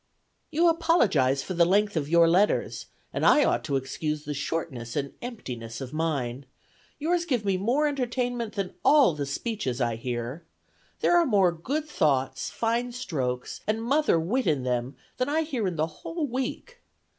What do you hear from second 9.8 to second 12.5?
hear. There are more good thoughts,